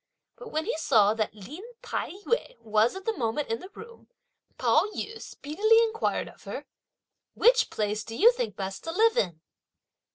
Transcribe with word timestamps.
But 0.35 0.47
when 0.51 0.65
he 0.65 0.75
saw 0.79 1.13
that 1.13 1.35
Lin 1.35 1.61
Tai 1.83 2.09
yü 2.25 2.57
was 2.59 2.95
at 2.95 3.05
the 3.05 3.15
moment 3.15 3.49
in 3.51 3.59
the 3.59 3.69
room, 3.69 4.07
Pao 4.57 4.89
yü 4.95 5.21
speedily 5.21 5.77
inquired 5.83 6.27
of 6.27 6.45
her: 6.45 6.65
"Which 7.35 7.69
place 7.69 8.03
do 8.03 8.15
you 8.15 8.31
think 8.31 8.55
best 8.55 8.83
to 8.85 8.91
live 8.91 9.15
in?" 9.15 9.41